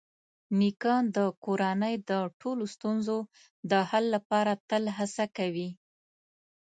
[0.59, 2.11] نیکه د کورنۍ د
[2.41, 3.17] ټولو ستونزو
[3.71, 5.69] د حل لپاره تل هڅه کوي.